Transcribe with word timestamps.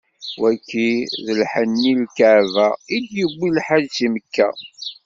Wagi 0.41 0.91
d 1.25 1.27
lḥenni 1.39 1.91
n 1.97 1.99
Lkeɛba, 2.05 2.67
i 2.95 2.97
d-yewwi 3.05 3.47
lḥaǧ 3.57 3.85
si 3.95 4.07
Mekka. 4.13 4.49